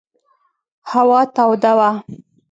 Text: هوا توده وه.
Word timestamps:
هوا 0.91 1.19
توده 1.35 1.71
وه. 1.77 1.89